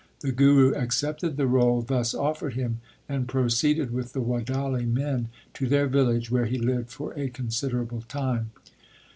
The 0.21 0.31
Guru 0.31 0.73
accepted 0.73 1.37
the 1.37 1.45
role 1.45 1.83
thus 1.83 2.15
offered 2.15 2.55
him, 2.55 2.79
and 3.07 3.27
proceeded 3.27 3.91
with 3.93 4.13
the 4.13 4.19
Wadali 4.19 4.83
men 4.87 5.29
to 5.53 5.67
their 5.67 5.85
village, 5.85 6.31
where 6.31 6.45
he 6.45 6.57
lived 6.57 6.89
for 6.89 7.13
a 7.13 7.29
considerable 7.29 8.01
time. 8.01 8.49